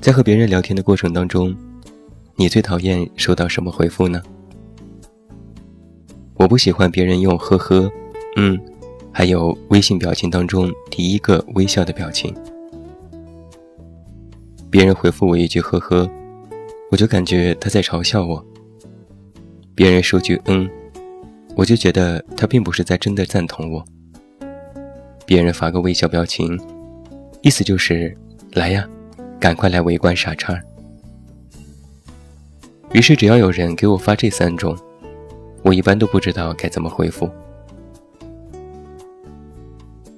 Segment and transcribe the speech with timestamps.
[0.00, 1.54] 在和别人聊天的过程当中，
[2.34, 4.22] 你最讨厌收到什么回复呢？
[6.34, 7.90] 我不喜欢别人用呵呵、
[8.36, 8.58] 嗯，
[9.12, 12.34] 还有微信表情当中第一个微笑的表情。
[14.70, 16.10] 别人回复我一句呵呵，
[16.90, 18.44] 我就感觉他在嘲笑我。
[19.74, 20.68] 别人说句嗯。
[21.56, 23.84] 我就觉得他并不是在真的赞同我。
[25.26, 26.58] 别人发个微笑表情，
[27.42, 28.16] 意思就是
[28.52, 28.88] 来呀，
[29.40, 30.56] 赶快来围观傻叉。
[32.92, 34.76] 于是只要有人给我发这三种，
[35.62, 37.28] 我一般都不知道该怎么回复。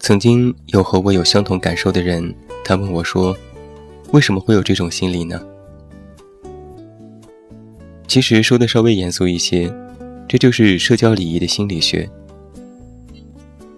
[0.00, 3.34] 曾经有和我有相同感受的人，他问我说
[4.12, 5.40] ：“为什么会有这种心理呢？”
[8.08, 9.72] 其实说的稍微严肃一些。
[10.26, 12.08] 这就是社交礼仪的心理学。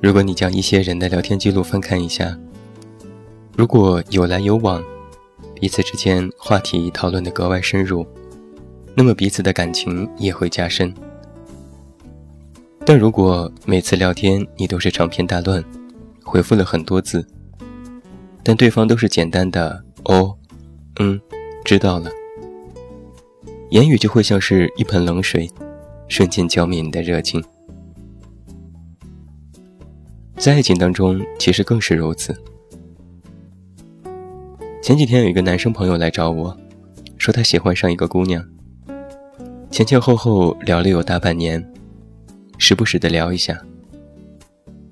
[0.01, 2.39] 如果你将一些人的聊天记录翻看一下，
[3.57, 4.83] 如果有来有往，
[5.59, 8.07] 彼此之间话题讨论的格外深入，
[8.95, 10.93] 那么彼此的感情也会加深。
[12.85, 15.65] 但如果每次聊天你都是长篇大论，
[16.23, 17.27] 回复了很多字，
[18.43, 20.37] 但对方都是简单的“哦，
[21.01, 21.21] 嗯，
[21.65, 22.11] 知道了”，
[23.71, 25.51] 言语就会像是一盆冷水。
[26.09, 27.43] 瞬间浇灭你的热情，
[30.37, 32.33] 在爱情当中，其实更是如此。
[34.87, 36.57] 前几天有一个男生朋友来找我，
[37.19, 38.41] 说他喜欢上一个姑娘，
[39.69, 41.61] 前前后后聊了有大半年，
[42.57, 43.61] 时不时的聊一下，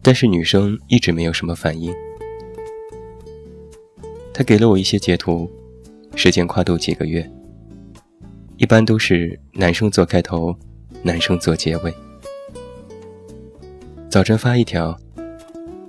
[0.03, 1.95] 但是女生一直没有什么反应。
[4.33, 5.49] 他给了我一些截图，
[6.17, 7.31] 时间跨度几个月，
[8.57, 10.53] 一般都是男生做开头。
[11.05, 11.95] 男生做结尾。
[14.11, 14.99] 早晨发一条：“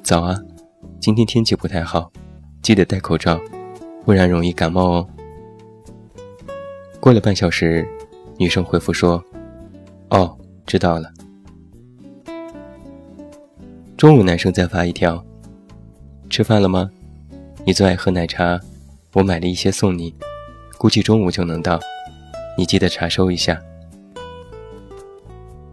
[0.04, 0.38] 早啊，
[1.00, 2.12] 今天天气不太好，
[2.62, 3.42] 记得戴口罩，
[4.06, 5.08] 不然容易感冒哦。”
[7.02, 7.86] 过了半小时，
[8.38, 9.22] 女生回复说
[10.10, 11.12] ：“哦，知道了。”
[13.98, 15.24] 中午男生再发一条
[16.30, 16.90] ：“吃饭了吗？
[17.66, 18.60] 你最爱喝奶茶，
[19.14, 20.14] 我买了一些送你，
[20.78, 21.80] 估计中午就能到，
[22.58, 23.60] 你记得查收一下。”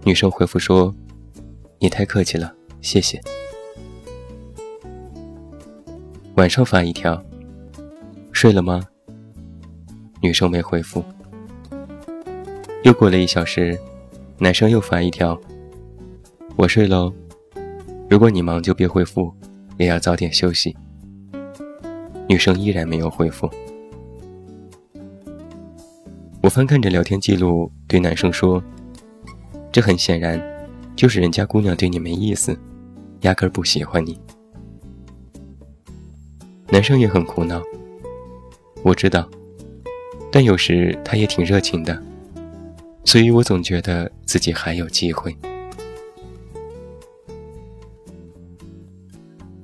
[0.05, 0.95] 女生回复说
[1.79, 3.21] ：“你太客气了，谢谢。”
[6.37, 7.23] 晚上发一条
[8.43, 8.83] ：“睡了吗？”
[10.21, 11.05] 女生没回复。
[12.83, 13.79] 又过了一小时，
[14.37, 15.41] 男生又发一条
[16.59, 17.13] ：“我睡喽，
[18.11, 19.33] 如果你忙就别回复，
[19.79, 20.77] 也要早点休息。”
[22.29, 23.49] 女生依然没有回复。
[26.43, 28.61] 我翻看着聊天记录，对男生说。
[29.71, 30.43] 这很显然，
[30.97, 32.59] 就是人家姑娘对你没意思，
[33.21, 34.21] 压根儿不喜欢你。
[36.71, 37.63] 男生也很苦恼，
[38.83, 39.29] 我知道，
[40.31, 42.03] 但有时他也挺热情的，
[43.05, 45.37] 所以我总觉得自己还有机会。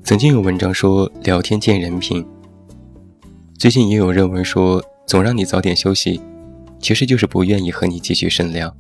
[0.05, 2.25] 曾经有文章说聊天见人品，
[3.59, 6.21] 最近也有热文说总让你早点休息，
[6.79, 8.75] 其实就是不愿意和你继续深聊。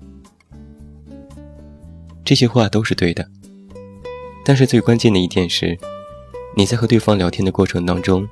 [2.24, 3.28] 这些话都是对的，
[4.44, 5.76] 但是最关键的一点是，
[6.54, 8.26] 你在和对方聊天的过程当中，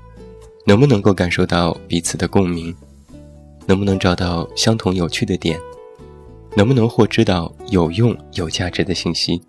[0.69, 2.75] 能不能够感受到彼此的共鸣，
[3.67, 5.57] 能不能找到相同有趣的点，
[6.57, 9.41] 能不能获知到有用有价值的信息。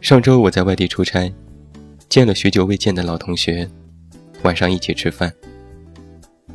[0.00, 1.30] 上周我在外地出差，
[2.08, 3.68] 见了许久未见的老同学，
[4.42, 5.30] 晚上一起吃饭，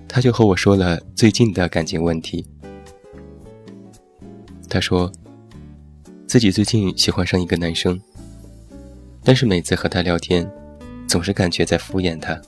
[0.08, 2.44] 他就和我说了最近的感情问题。
[4.68, 5.12] 他说，
[6.26, 8.02] 自己最近喜欢上一个男生，
[9.24, 10.50] 但是每次和他聊天，
[11.14, 12.42] 总是感觉在敷衍他。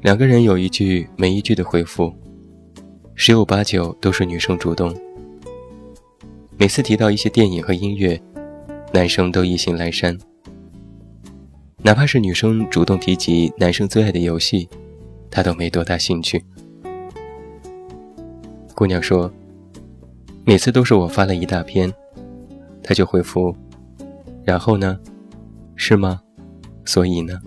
[0.00, 2.12] 两个人有一句没一句的回复，
[3.14, 4.92] 十有八九都是女生主动。
[6.56, 8.20] 每次提到一些电影和音乐，
[8.92, 10.18] 男生都意兴阑珊。
[11.84, 14.68] 哪怕是女生主动提及男生最爱的游戏，
[15.30, 16.44] 他都没多大兴趣。
[18.74, 19.32] 姑娘说。
[20.44, 21.92] 每次都是我发了一大篇，
[22.82, 23.54] 他就回复，
[24.44, 24.98] 然后呢？
[25.78, 26.20] 是吗？
[26.84, 27.40] 所以呢？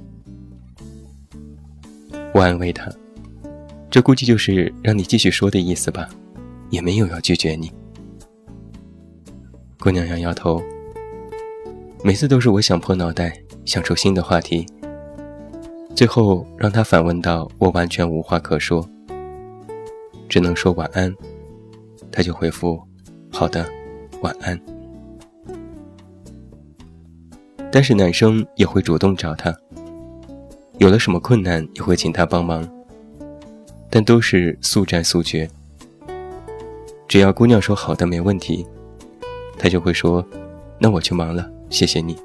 [2.34, 2.90] 我安慰他
[3.92, 6.10] ：“这估计就是让你继续说的意思吧，
[6.70, 7.70] 也没有要拒绝你。”
[9.80, 10.64] 姑娘摇摇头。
[12.04, 14.66] 每次都是我想破脑袋想出新的话题，
[15.94, 18.90] 最后让他反问到我完全无话可说，
[20.30, 21.14] 只能说晚安。
[22.12, 22.82] 他就回复
[23.30, 23.70] ：“好的，
[24.22, 24.60] 晚安。”
[27.72, 29.56] 但是男生也会主动找她，
[30.78, 32.68] 有了什么困难也会请她帮忙，
[33.90, 35.50] 但都是速战速决。
[37.08, 38.66] 只要姑娘说好的没问题，
[39.58, 40.26] 他就会说
[40.80, 42.18] ：“那我去忙了。”谢谢你，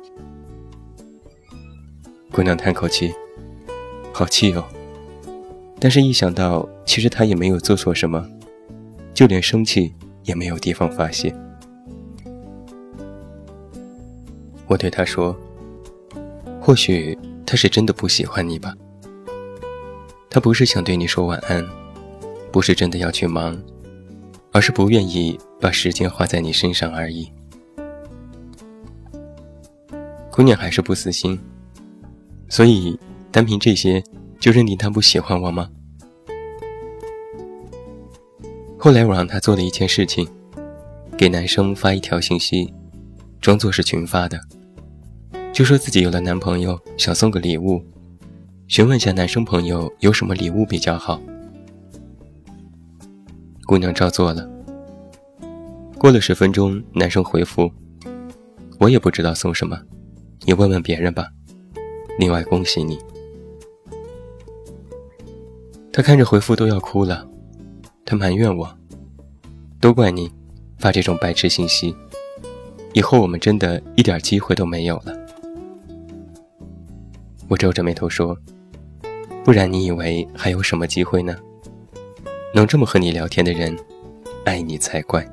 [2.32, 3.12] 姑娘叹口气，
[4.12, 4.64] 好气哦。
[5.78, 8.28] 但是，一想到其实他也没有做错什么，
[9.12, 9.94] 就连生气
[10.25, 11.34] 也没有地方发泄。
[14.66, 15.36] 我对他说
[16.60, 17.16] ：“或许
[17.46, 18.74] 他是真的不喜欢你吧。
[20.28, 21.64] 他不是想对你说晚安，
[22.50, 23.56] 不是真的要去忙，
[24.52, 27.30] 而是不愿意把时间花在你身上而已。”
[30.30, 31.38] 姑娘还是不死心，
[32.48, 32.98] 所以
[33.30, 34.04] 单凭这些
[34.38, 35.70] 就认定他不喜欢我吗？
[38.78, 40.28] 后来我让他做了一件事情，
[41.16, 42.70] 给男生发一条信息，
[43.40, 44.38] 装作是群发的，
[45.56, 47.82] 就说自己有了男朋友，想送个礼物，
[48.69, 51.19] 询问下男生朋友有什么礼物比较好。
[53.64, 54.47] 姑娘照做了。
[55.97, 57.73] 过了十分钟，男生回复
[58.79, 59.81] ：“我也不知道送什么。”
[60.44, 61.26] 你问问别人吧。
[62.19, 62.99] 另外，恭喜你。
[65.91, 67.26] 他看着回复都要哭了，
[68.05, 68.70] 他埋怨我，
[69.81, 70.31] 都怪你
[70.76, 71.97] 发这种白痴信息，
[72.93, 75.15] 以后我们真的一点机会都没有了。
[77.48, 78.37] 我皱着眉头说
[79.44, 81.37] ：“不然你以为还有什么机会呢？
[82.54, 83.76] 能这么和你聊天的人，
[84.44, 85.25] 爱你才怪。”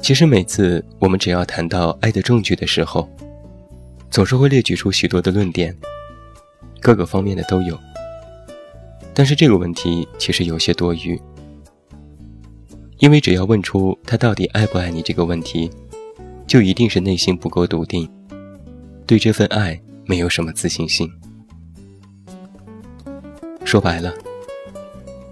[0.00, 3.08] 其实每次我们只要谈到爱的证据的时候，
[4.10, 5.76] 总是会列举出许多的论点，
[6.80, 7.78] 各个方面的都有。
[9.14, 11.20] 但是这个问题其实有些多余，
[12.98, 15.70] 因为只要问出他到底爱不爱你这个问题，
[16.50, 18.10] 就一定是内心不够笃定，
[19.06, 21.08] 对这份爱没有什么自信心。
[23.64, 24.12] 说白了，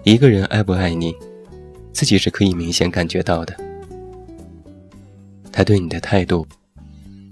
[0.04, 1.12] 一个人爱不爱你，
[1.92, 3.52] 自己是可以明显感觉到的。
[5.50, 6.46] 他对你的态度，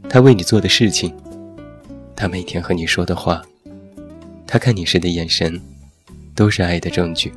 [0.09, 1.15] 他为你做的事情，
[2.17, 3.41] 他每天和你说的话，
[4.49, 5.63] 他看你时的眼神，
[6.35, 7.33] 都是爱的证据。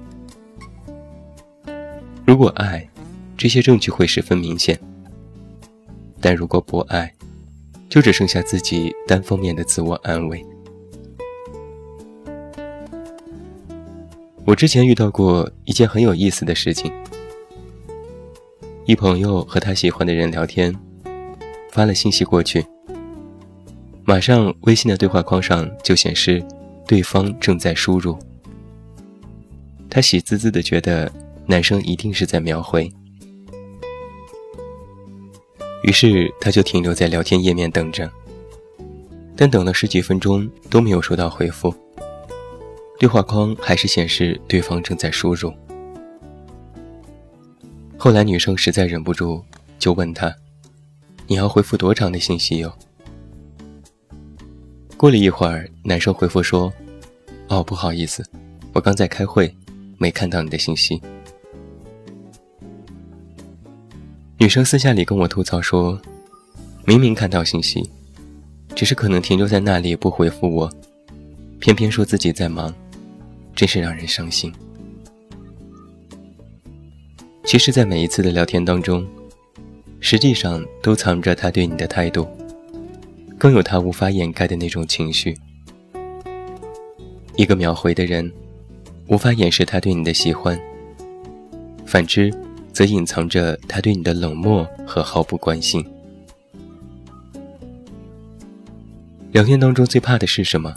[2.26, 2.90] 如果爱，
[3.38, 4.76] 这些证据会十分明显；
[6.22, 7.14] 但如果不爱，
[7.90, 10.46] 就只剩下自己单方面的自我安慰。
[14.46, 16.92] 我之前遇到过一件很有意思的事情。
[18.86, 20.76] 一朋友和他喜欢的人聊天，
[21.72, 22.66] 发了信息过去，
[24.04, 26.44] 马上微信的对话框上就显示
[26.88, 28.18] 对方正在输入。
[29.88, 31.12] 他喜滋滋的觉得
[31.46, 32.92] 男生一定是在秒回，
[35.84, 38.10] 于是他就停留在聊天页面等着，
[39.36, 41.74] 但等了十几分钟都没有收到回复，
[43.00, 45.54] 对话框还是显示对方正在输入。
[47.98, 49.44] 后来女生实在忍不住，
[49.78, 50.34] 就问他
[51.28, 52.74] ：“你要回复多长的信息哟？”
[54.96, 56.72] 过了一会儿，男生回复说
[57.48, 58.24] ：“哦，不好意思，
[58.74, 59.54] 我刚在开会，
[59.98, 61.02] 没看到你的信息。”
[64.42, 66.00] 女生私下里跟我吐槽说
[66.88, 67.84] ：“明明看到信息，
[68.74, 70.72] 只是可能停留在那里不回复我，
[71.60, 72.74] 偏偏说自己在忙，
[73.54, 74.50] 真是让人伤心。”
[77.44, 79.06] 其实，在每一次的聊天当中，
[80.00, 82.26] 实际上都藏着他对你的态度，
[83.38, 85.38] 更有他无法掩盖的那种情绪。
[87.36, 88.32] 一个秒回的人，
[89.08, 90.58] 无法掩饰他对你的喜欢；
[91.86, 92.34] 反之，
[92.80, 95.86] 则隐藏着他对你的冷漠和毫不关心。
[99.34, 100.74] 聊天当中最怕的是什么？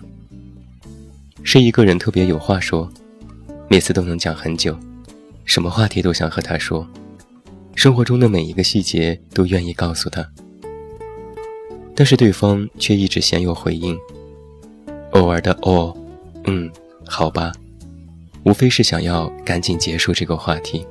[1.45, 2.91] 是一个人特别有话说，
[3.69, 4.77] 每次都能讲很久。
[5.45, 6.85] 什么话题都想和他说，
[7.77, 10.29] 生活中的每一个细节都愿意告诉他，
[11.95, 13.97] 但是对方却一直鲜有回应，
[15.13, 15.97] 偶尔的哦，
[16.47, 16.69] 嗯，
[17.07, 17.53] 好吧，
[18.43, 20.85] 无非是想要赶紧结束这个话题，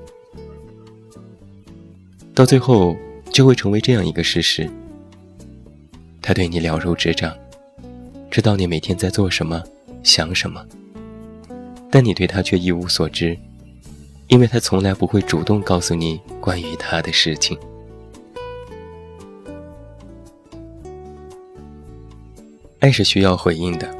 [2.33, 2.95] 到最后
[3.31, 4.69] 就会成为这样一个事实：
[6.21, 7.35] 他对你了如指掌，
[8.29, 9.61] 知道你每天在做什么，
[10.01, 10.65] 想什么，
[11.89, 13.37] 但你对他却一无所知，
[14.27, 17.57] 因为他从来不会主动告诉你关于他的事情。
[22.79, 23.93] 爱是需要回应的，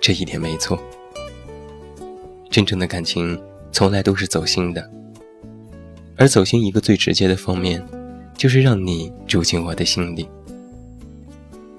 [0.00, 0.78] 这一点没错。
[2.48, 3.38] 真正的感情
[3.72, 4.88] 从来都是走心的，
[6.16, 7.84] 而走心一个最直接的方面，
[8.36, 10.28] 就是让你住进我的心里。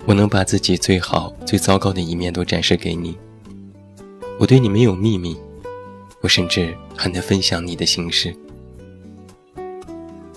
[0.06, 3.18] 我能把自己最好、最糟糕的一面都展示给你。
[4.40, 5.36] 我对你没有秘密，
[6.22, 8.34] 我甚至还能分享你的心事。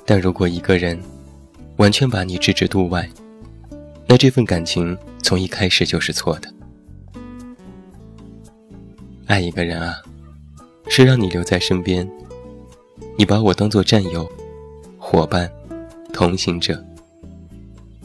[0.04, 1.00] 但如果一个人
[1.76, 3.08] 完全把你置之度外，
[4.06, 6.52] 那这份感情从一开始就是错的。
[9.26, 10.02] 爱一个人啊。
[10.92, 12.10] 是让你留在身边，
[13.16, 14.30] 你把我当做战友、
[14.98, 15.50] 伙伴、
[16.12, 16.82] 同行者，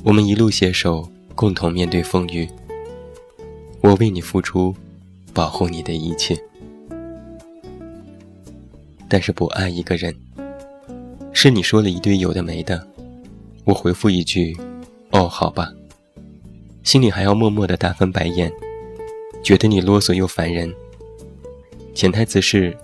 [0.03, 2.47] 我们一路携手，共同面对风雨。
[3.81, 4.75] 我为你付出，
[5.33, 6.37] 保护你的一切。
[9.07, 10.13] 但是不爱一个人，
[11.31, 12.85] 是你说了一堆有的没的，
[13.63, 14.57] 我回复一句
[15.11, 15.71] ：“哦，好吧。”
[16.83, 18.51] 心里还要默默的大翻白眼，
[19.43, 20.73] 觉得你啰嗦又烦人。
[21.93, 22.75] 潜台词是：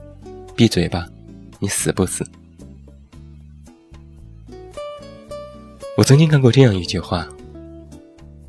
[0.55, 1.07] 闭嘴吧，
[1.63, 2.25] 你死不死？
[5.95, 7.27] 我曾经看过这样一句话：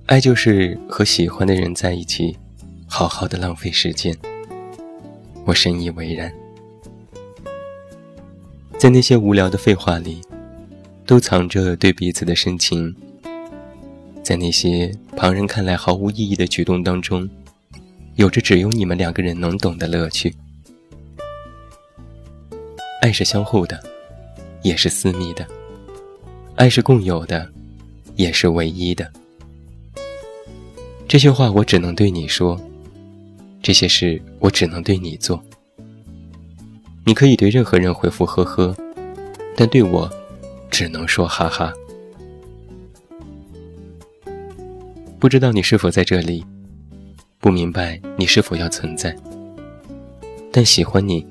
[0.06, 2.34] 爱就是和喜欢的人在一起，
[2.86, 4.16] 好好的浪费时间。
[5.44, 6.32] 我深以为然。
[8.78, 10.22] 在那些无聊的废话里，
[11.04, 12.94] 都藏着对彼此的深情；
[14.22, 17.28] 在那些旁人看来毫无意义的举动当中，
[18.14, 20.34] 有着只有你们两个人能懂的乐趣。
[23.02, 23.82] 爱是相互的，
[24.62, 25.44] 也是私密的；
[26.54, 27.50] 爱是共有的，
[28.14, 29.12] 也是唯一的。
[31.08, 32.56] 这些话我只能对你说，
[33.60, 35.42] 这些事我只能对你做。
[37.04, 38.72] 你可以对任何人回复呵呵，
[39.56, 40.08] 但对我，
[40.70, 41.72] 只能说哈哈。
[45.18, 46.46] 不知道你是否在这里，
[47.40, 49.12] 不明白你是否要存在，
[50.52, 51.26] 但喜欢你。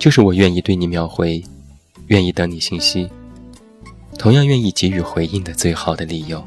[0.00, 1.44] 就是我愿意对你秒回，
[2.06, 3.06] 愿意等你信息，
[4.18, 6.42] 同样愿意给予回应的最好的理由。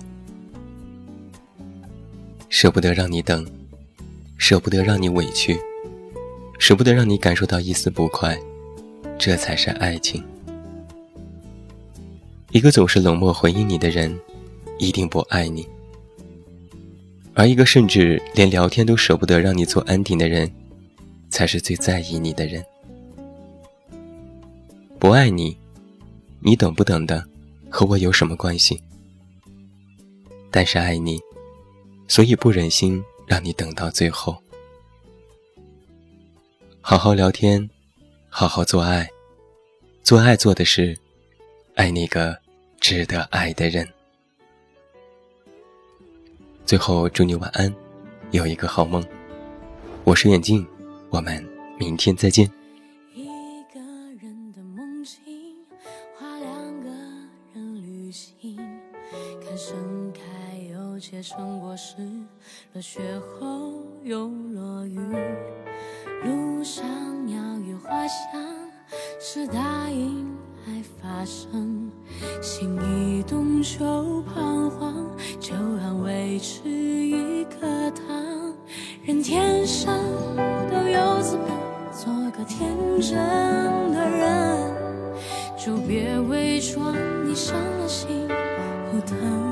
[2.49, 3.45] 舍不得让你等，
[4.39, 5.55] 舍不得让你委屈，
[6.57, 8.35] 舍不得让你感受到一丝不快，
[9.19, 10.23] 这才是爱情。
[12.49, 14.19] 一个总是冷漠回应你的人，
[14.79, 15.61] 一定不爱你；
[17.35, 20.51] 而一个甚至连聊天都舍不得让你做安定的人，
[21.29, 22.65] 才是最在意你的人。
[25.03, 25.57] 不爱你，
[26.39, 27.21] 你等不等的，
[27.69, 28.81] 和我有什么关系？
[30.49, 31.19] 但是爱你，
[32.07, 34.41] 所以不忍心让你等到最后。
[36.79, 37.69] 好好聊天，
[38.29, 39.05] 好好做爱，
[40.03, 40.97] 做爱做的是
[41.75, 42.39] 爱那个
[42.79, 43.85] 值得爱的人。
[46.65, 47.75] 最后祝你晚安，
[48.31, 49.05] 有一个好梦。
[50.05, 50.65] 我是眼镜，
[51.09, 51.45] 我们
[51.77, 52.49] 明天再见。
[61.73, 61.95] 成果时，
[62.73, 64.99] 落雪后又落雨，
[66.23, 66.85] 路上
[67.25, 68.41] 鸟语花香，
[69.19, 70.27] 是答应
[70.67, 71.89] 爱发生。
[72.41, 74.93] 心一动就彷徨，
[75.39, 78.53] 就安慰吃一颗糖。
[79.03, 79.99] 人天生
[80.69, 81.47] 都有资本
[81.91, 82.69] 做个天
[83.01, 83.17] 真
[83.91, 85.17] 的人，
[85.57, 86.93] 就别伪装
[87.25, 88.27] 你伤了心
[88.91, 89.42] 不疼。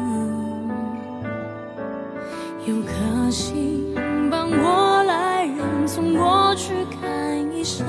[2.68, 3.96] 有颗心
[4.30, 7.88] 帮我来人，从过去看一生。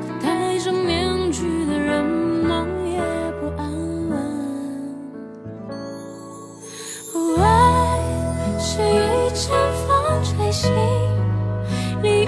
[0.00, 2.98] 可戴着面具的人，梦也
[3.38, 3.70] 不安
[4.08, 4.16] 稳。
[7.42, 8.00] 爱
[8.58, 9.50] 是一阵
[9.86, 9.88] 风
[10.24, 10.72] 吹醒
[12.02, 12.24] 另一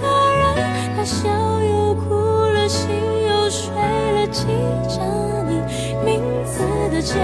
[0.00, 0.06] 个
[0.40, 0.56] 人，
[0.96, 2.88] 他笑又哭了，醒
[3.28, 4.46] 又睡了，记
[4.88, 4.96] 着
[5.46, 5.60] 你
[6.02, 7.14] 名字的街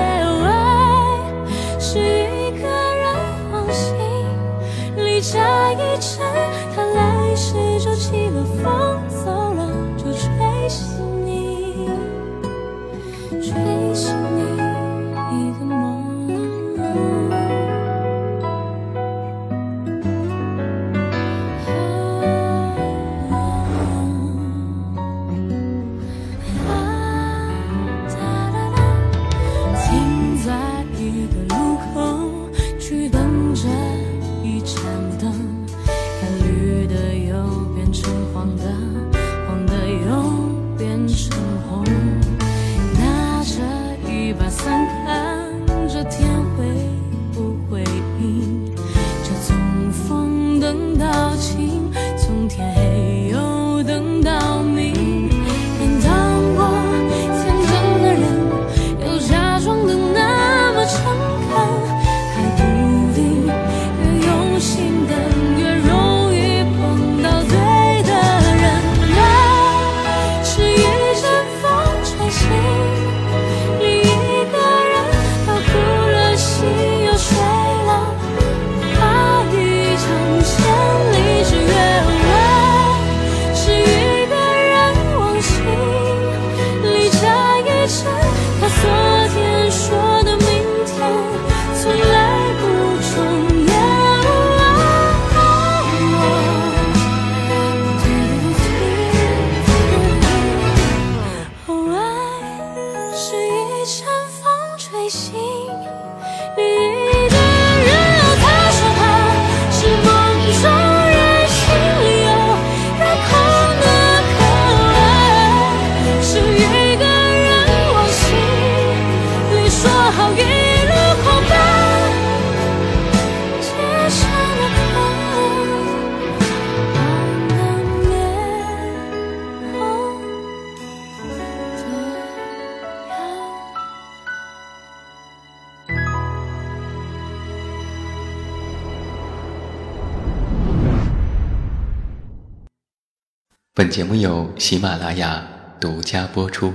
[143.78, 145.47] 本节目由喜马拉雅
[145.78, 146.73] 独家播出。